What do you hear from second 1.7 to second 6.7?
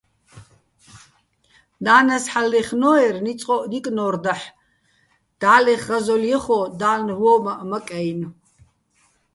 ნა́ნას ჰ̦ალო̆ ლაჲხნო́ერ, ნიწყოჸ ჲიკნო́რ დაჰ̦, და́ლეხ ღაზოლ ჲეხო́,